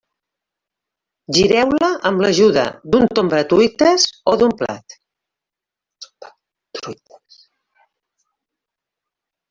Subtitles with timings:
[1.37, 2.63] Gireu-la amb l'ajuda
[2.95, 4.99] d'un tombatruites o d'un plat.